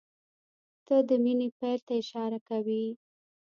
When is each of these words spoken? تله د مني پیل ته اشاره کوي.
تله 0.85 1.01
د 1.09 1.11
مني 1.23 1.49
پیل 1.59 1.79
ته 1.87 1.93
اشاره 2.01 2.39
کوي. 2.49 2.85